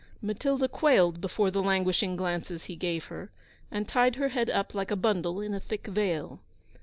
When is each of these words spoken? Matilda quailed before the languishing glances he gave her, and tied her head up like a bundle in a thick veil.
Matilda 0.19 0.67
quailed 0.67 1.21
before 1.21 1.51
the 1.51 1.61
languishing 1.61 2.15
glances 2.15 2.63
he 2.63 2.75
gave 2.75 3.03
her, 3.03 3.29
and 3.69 3.87
tied 3.87 4.15
her 4.15 4.29
head 4.29 4.49
up 4.49 4.73
like 4.73 4.89
a 4.89 4.95
bundle 4.95 5.39
in 5.39 5.53
a 5.53 5.59
thick 5.59 5.85
veil. 5.85 6.39